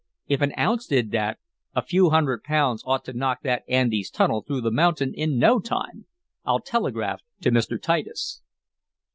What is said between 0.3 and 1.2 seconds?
an ounce did